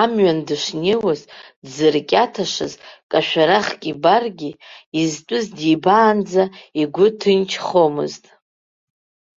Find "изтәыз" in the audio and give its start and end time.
5.00-5.46